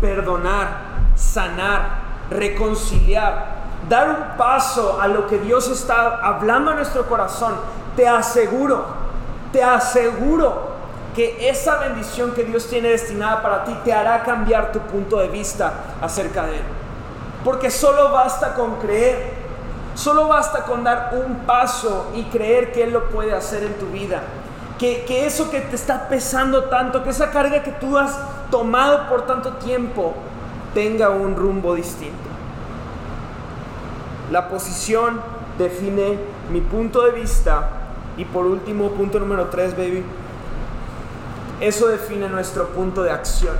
[0.00, 0.80] perdonar,
[1.14, 7.54] sanar, reconciliar, dar un paso a lo que Dios está hablando a nuestro corazón,
[7.96, 8.84] te aseguro,
[9.52, 10.72] te aseguro
[11.14, 15.28] que esa bendición que Dios tiene destinada para ti te hará cambiar tu punto de
[15.28, 16.62] vista acerca de Él.
[17.44, 19.34] Porque solo basta con creer,
[19.94, 23.86] solo basta con dar un paso y creer que Él lo puede hacer en tu
[23.86, 24.22] vida.
[24.78, 28.18] Que, que eso que te está pesando tanto, que esa carga que tú has
[28.50, 30.14] tomado por tanto tiempo,
[30.72, 32.16] tenga un rumbo distinto.
[34.30, 35.20] La posición
[35.58, 36.18] define
[36.50, 37.81] mi punto de vista
[38.16, 40.04] y por último, punto número 3, baby.
[41.60, 43.56] Eso define nuestro punto de acción.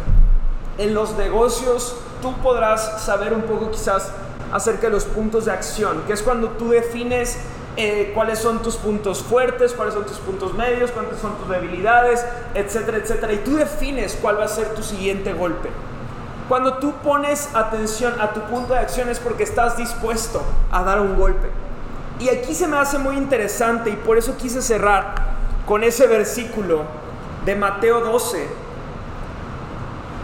[0.78, 4.12] En los negocios tú podrás saber un poco quizás
[4.52, 7.38] acerca de los puntos de acción, que es cuando tú defines
[7.76, 12.24] eh, cuáles son tus puntos fuertes, cuáles son tus puntos medios, cuáles son tus debilidades,
[12.54, 13.32] etcétera, etcétera.
[13.32, 15.70] Y tú defines cuál va a ser tu siguiente golpe.
[16.48, 21.00] Cuando tú pones atención a tu punto de acción es porque estás dispuesto a dar
[21.00, 21.48] un golpe.
[22.18, 25.14] Y aquí se me hace muy interesante y por eso quise cerrar
[25.66, 26.82] con ese versículo
[27.44, 28.46] de Mateo 12,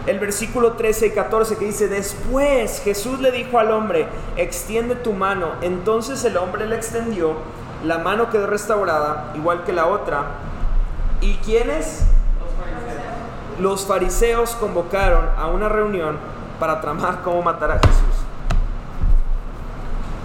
[0.07, 5.13] el versículo 13 y 14 que dice, después Jesús le dijo al hombre, extiende tu
[5.13, 5.51] mano.
[5.61, 7.33] Entonces el hombre le extendió,
[7.83, 10.23] la mano quedó restaurada, igual que la otra.
[11.21, 12.05] ¿Y quiénes?
[13.59, 16.17] Los fariseos convocaron a una reunión
[16.59, 18.18] para tramar cómo matar a Jesús.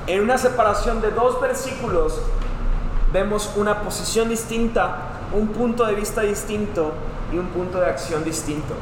[0.06, 2.20] En una separación de dos versículos
[3.10, 4.96] vemos una posición distinta,
[5.32, 6.92] un punto de vista distinto
[7.32, 8.74] y un punto de acción distinto.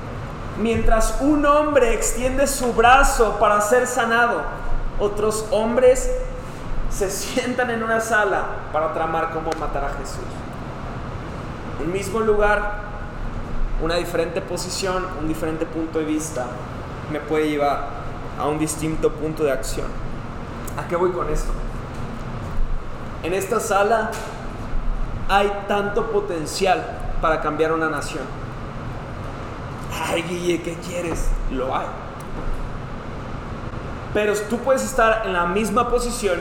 [0.60, 4.42] Mientras un hombre extiende su brazo para ser sanado,
[4.98, 6.10] otros hombres
[6.90, 10.24] se sientan en una sala para tramar cómo matar a Jesús.
[11.84, 12.80] Un mismo lugar,
[13.80, 16.46] una diferente posición, un diferente punto de vista
[17.12, 17.86] me puede llevar
[18.38, 19.86] a un distinto punto de acción.
[20.76, 21.52] ¿A qué voy con esto?
[23.22, 24.10] En esta sala
[25.28, 26.84] hay tanto potencial
[27.20, 28.24] para cambiar una nación.
[30.08, 31.28] Ay, Guille, ¿qué quieres?
[31.50, 31.86] Lo hay.
[34.14, 36.38] Pero tú puedes estar en la misma posición,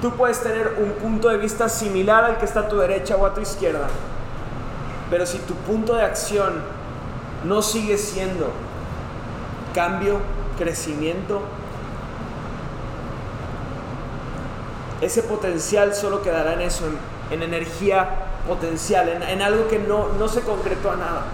[0.00, 3.26] tú puedes tener un punto de vista similar al que está a tu derecha o
[3.26, 3.88] a tu izquierda,
[5.10, 6.62] pero si tu punto de acción
[7.44, 8.52] no sigue siendo
[9.74, 10.20] cambio,
[10.56, 11.42] crecimiento,
[15.04, 16.84] ese potencial solo quedará en eso,
[17.30, 18.08] en, energía
[18.46, 21.24] potencial, en, algo que no, no se concretó a nada.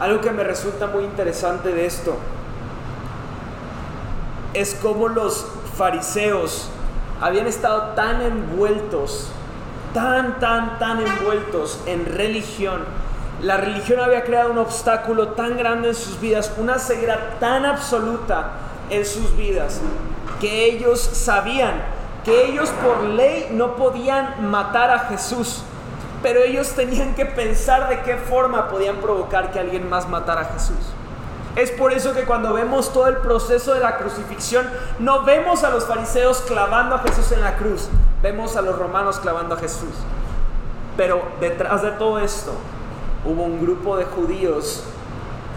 [0.00, 2.16] Algo que me resulta muy interesante de esto
[4.52, 6.70] es cómo los fariseos
[7.20, 9.28] habían estado tan envueltos,
[9.94, 12.84] tan, tan, tan envueltos en religión.
[13.42, 18.52] La religión había creado un obstáculo tan grande en sus vidas, una ceguera tan absoluta
[18.88, 19.80] en sus vidas,
[20.40, 21.95] que ellos sabían
[22.26, 25.62] que ellos por ley no podían matar a Jesús,
[26.24, 30.44] pero ellos tenían que pensar de qué forma podían provocar que alguien más matara a
[30.46, 30.76] Jesús.
[31.54, 35.70] Es por eso que cuando vemos todo el proceso de la crucifixión, no vemos a
[35.70, 37.88] los fariseos clavando a Jesús en la cruz,
[38.22, 39.94] vemos a los romanos clavando a Jesús.
[40.96, 42.50] Pero detrás de todo esto
[43.24, 44.82] hubo un grupo de judíos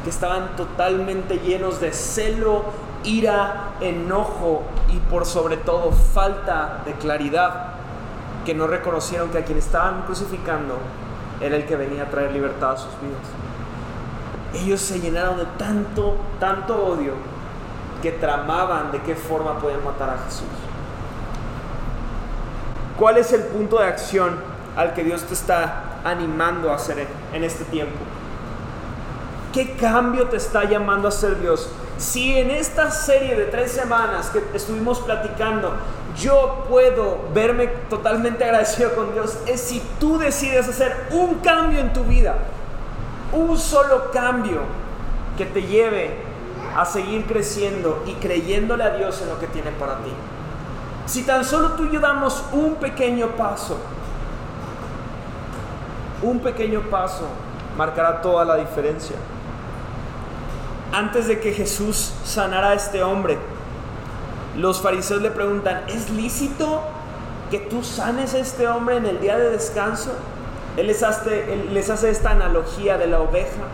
[0.03, 2.65] que estaban totalmente llenos de celo,
[3.03, 7.73] ira, enojo y por sobre todo falta de claridad
[8.45, 10.77] que no reconocieron que a quien estaban crucificando
[11.41, 14.63] era el que venía a traer libertad a sus vidas.
[14.63, 17.13] Ellos se llenaron de tanto, tanto odio
[18.01, 20.47] que tramaban de qué forma podían matar a Jesús.
[22.97, 24.37] ¿Cuál es el punto de acción
[24.75, 27.97] al que Dios te está animando a hacer en este tiempo?
[29.53, 31.69] ¿Qué cambio te está llamando a hacer Dios?
[31.99, 35.73] Si en esta serie de tres semanas que estuvimos platicando,
[36.17, 41.91] yo puedo verme totalmente agradecido con Dios, es si tú decides hacer un cambio en
[41.91, 42.35] tu vida,
[43.33, 44.61] un solo cambio
[45.37, 46.15] que te lleve
[46.77, 50.11] a seguir creciendo y creyéndole a Dios en lo que tiene para ti.
[51.05, 53.77] Si tan solo tú y yo damos un pequeño paso,
[56.21, 57.27] un pequeño paso
[57.77, 59.17] marcará toda la diferencia.
[60.91, 63.37] Antes de que Jesús sanara a este hombre,
[64.57, 66.81] los fariseos le preguntan, ¿es lícito
[67.51, 70.11] que tú sanes a este hombre en el día de descanso?
[70.77, 73.67] Él les hace, les hace esta analogía de la oveja.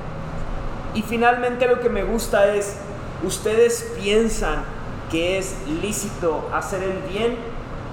[0.94, 2.76] Y finalmente lo que me gusta es,
[3.24, 4.64] ustedes piensan
[5.10, 7.38] que es lícito hacer el bien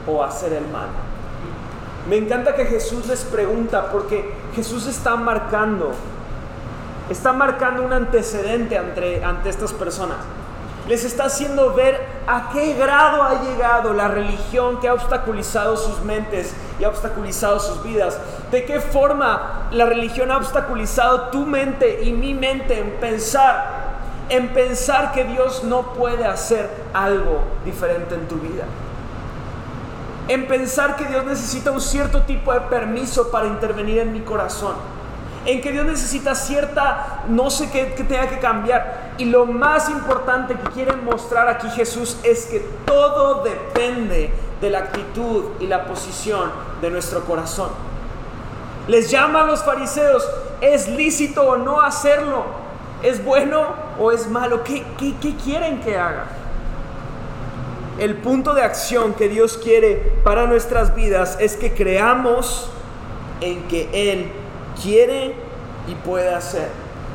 [0.07, 0.89] o hacer el mal.
[2.09, 5.93] Me encanta que Jesús les pregunta porque Jesús está marcando,
[7.13, 10.19] está marcando un antecedente ante, ante estas personas.
[10.89, 16.03] Les está haciendo ver a qué grado ha llegado la religión que ha obstaculizado sus
[16.03, 18.19] mentes y ha obstaculizado sus vidas.
[18.51, 24.49] De qué forma la religión ha obstaculizado tu mente y mi mente en pensar, en
[24.49, 28.65] pensar que Dios no puede hacer algo diferente en tu vida
[30.29, 34.75] en pensar que Dios necesita un cierto tipo de permiso para intervenir en mi corazón,
[35.45, 39.13] en que Dios necesita cierta, no sé qué, tenga que cambiar.
[39.19, 44.79] Y lo más importante que quiere mostrar aquí Jesús es que todo depende de la
[44.79, 47.71] actitud y la posición de nuestro corazón.
[48.89, 50.29] Les llama a los fariseos,
[50.61, 52.45] ¿es lícito o no hacerlo?
[53.03, 53.67] ¿Es bueno
[53.99, 54.63] o es malo?
[54.63, 56.27] ¿Qué, qué, qué quieren que haga?
[57.99, 62.71] el punto de acción que Dios quiere para nuestras vidas es que creamos
[63.41, 64.33] en que Él
[64.81, 65.35] quiere
[65.89, 66.69] y puede hacer.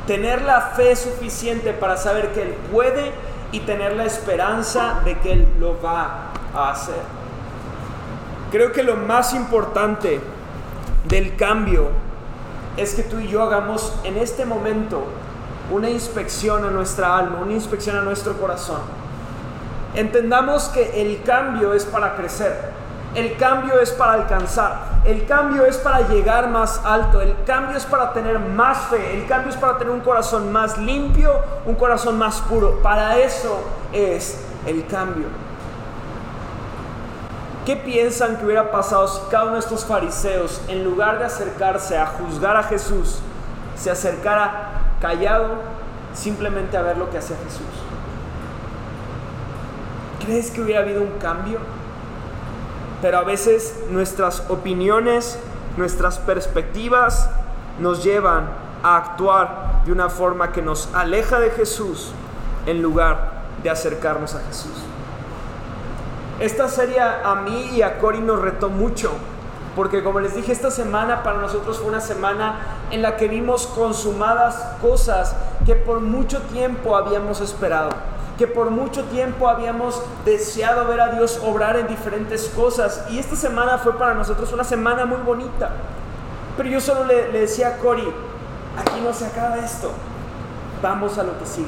[0.05, 3.11] Tener la fe suficiente para saber que Él puede
[3.51, 7.01] y tener la esperanza de que Él lo va a hacer.
[8.51, 10.21] Creo que lo más importante
[11.05, 11.89] del cambio
[12.77, 15.03] es que tú y yo hagamos en este momento
[15.71, 18.81] una inspección a nuestra alma, una inspección a nuestro corazón.
[19.95, 22.71] Entendamos que el cambio es para crecer,
[23.15, 27.85] el cambio es para alcanzar, el cambio es para llegar más alto, el cambio es
[27.85, 31.31] para tener más fe, el cambio es para tener un corazón más limpio,
[31.65, 32.81] un corazón más puro.
[32.81, 33.61] Para eso
[33.93, 35.27] es el cambio.
[37.65, 41.97] ¿Qué piensan que hubiera pasado si cada uno de estos fariseos, en lugar de acercarse
[41.97, 43.19] a juzgar a Jesús,
[43.77, 45.55] se acercara callado
[46.13, 47.61] simplemente a ver lo que hacía Jesús?
[50.25, 51.59] ¿Crees que hubiera habido un cambio?
[53.01, 55.37] Pero a veces nuestras opiniones,
[55.77, 57.29] nuestras perspectivas
[57.79, 58.49] nos llevan
[58.83, 62.11] a actuar de una forma que nos aleja de Jesús
[62.65, 64.73] en lugar de acercarnos a Jesús.
[66.39, 69.11] Esta serie a mí y a Cory nos retó mucho,
[69.75, 72.59] porque como les dije, esta semana para nosotros fue una semana
[72.91, 75.35] en la que vimos consumadas cosas
[75.65, 77.89] que por mucho tiempo habíamos esperado,
[78.37, 83.05] que por mucho tiempo habíamos deseado ver a Dios obrar en diferentes cosas.
[83.09, 85.71] Y esta semana fue para nosotros una semana muy bonita.
[86.55, 88.07] Pero yo solo le, decía a Cory,
[88.77, 89.91] aquí no se acaba esto,
[90.81, 91.67] vamos a lo que sigue.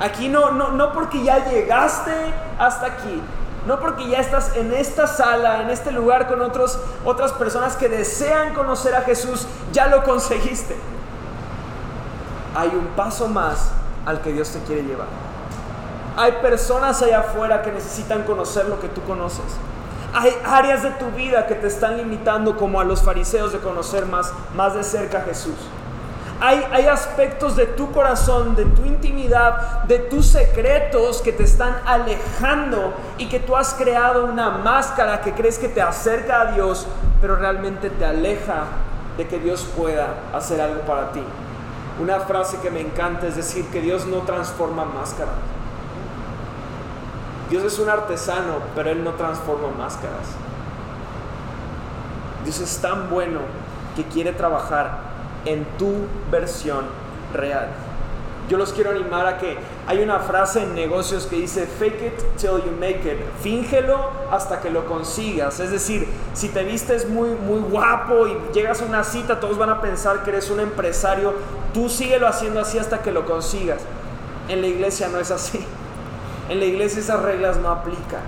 [0.00, 2.12] Aquí no, no, no porque ya llegaste
[2.58, 3.22] hasta aquí,
[3.66, 7.88] no porque ya estás en esta sala, en este lugar con otros, otras personas que
[7.88, 10.76] desean conocer a Jesús, ya lo conseguiste.
[12.54, 13.70] Hay un paso más
[14.04, 15.06] al que Dios te quiere llevar.
[16.16, 19.44] Hay personas allá afuera que necesitan conocer lo que tú conoces.
[20.14, 24.06] Hay áreas de tu vida que te están limitando como a los fariseos de conocer
[24.06, 25.56] más, más de cerca a Jesús.
[26.40, 32.92] Hay, aspectos de tu corazón, de tu intimidad, de tus secretos que te están alejando
[33.18, 36.86] y que tú has creado una máscara que crees que te acerca a Dios,
[37.20, 38.64] pero realmente te aleja
[39.16, 41.22] de que Dios pueda hacer algo para ti.
[42.00, 45.34] Una frase que me encanta es decir que Dios no transforma máscaras.
[47.54, 50.26] Dios es un artesano, pero Él no transforma máscaras.
[52.42, 53.38] Dios es tan bueno
[53.94, 54.98] que quiere trabajar
[55.44, 55.92] en tu
[56.32, 56.84] versión
[57.32, 57.68] real.
[58.48, 62.18] Yo los quiero animar a que hay una frase en negocios que dice fake it
[62.38, 63.20] till you make it.
[63.40, 64.00] Fíngelo
[64.32, 65.60] hasta que lo consigas.
[65.60, 69.70] Es decir, si te vistes muy muy guapo y llegas a una cita, todos van
[69.70, 71.32] a pensar que eres un empresario.
[71.72, 73.80] Tú síguelo haciendo así hasta que lo consigas.
[74.48, 75.64] En la iglesia no es así.
[76.48, 78.22] En la iglesia esas reglas no aplican.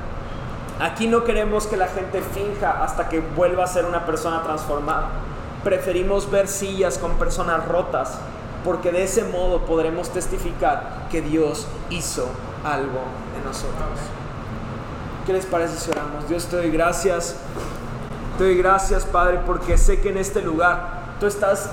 [0.81, 5.09] Aquí no queremos que la gente finja hasta que vuelva a ser una persona transformada
[5.67, 8.19] preferimos ver sillas con personas rotas,
[8.65, 12.29] porque de ese modo podremos testificar que Dios hizo
[12.63, 13.01] algo
[13.37, 13.99] en nosotros.
[15.27, 16.29] ¿Qué les parece si oramos?
[16.29, 17.35] Dios te doy gracias.
[18.39, 21.71] Te doy gracias, Padre, porque sé que en este lugar tú estás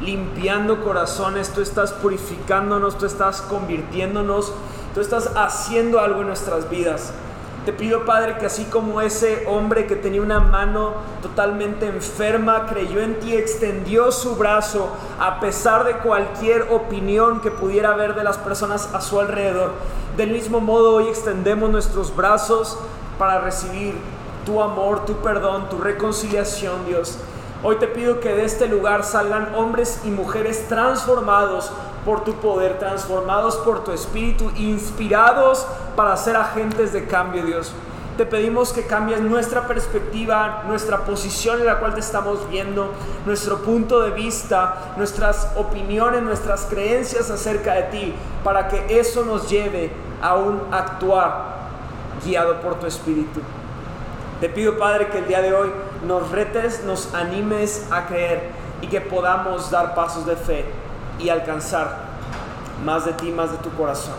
[0.00, 4.52] limpiando corazones, tú estás purificándonos, tú estás convirtiéndonos,
[4.94, 7.12] tú estás haciendo algo en nuestras vidas.
[7.64, 13.00] Te pido, Padre, que así como ese hombre que tenía una mano totalmente enferma, creyó
[13.00, 14.88] en ti, extendió su brazo
[15.20, 19.72] a pesar de cualquier opinión que pudiera haber de las personas a su alrededor.
[20.16, 22.78] Del mismo modo, hoy extendemos nuestros brazos
[23.18, 23.94] para recibir
[24.46, 27.18] tu amor, tu perdón, tu reconciliación, Dios.
[27.62, 31.70] Hoy te pido que de este lugar salgan hombres y mujeres transformados
[32.04, 37.72] por tu poder, transformados por tu espíritu, inspirados para ser agentes de cambio, Dios.
[38.16, 42.92] Te pedimos que cambies nuestra perspectiva, nuestra posición en la cual te estamos viendo,
[43.24, 49.48] nuestro punto de vista, nuestras opiniones, nuestras creencias acerca de ti, para que eso nos
[49.48, 51.58] lleve a un actuar
[52.24, 53.40] guiado por tu espíritu.
[54.40, 55.70] Te pido, Padre, que el día de hoy
[56.06, 60.64] nos retes, nos animes a creer y que podamos dar pasos de fe
[61.18, 62.08] y alcanzar
[62.84, 64.14] más de ti, más de tu corazón.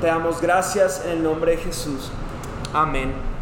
[0.00, 2.10] Te damos gracias en el nombre de Jesús.
[2.72, 3.33] Amén.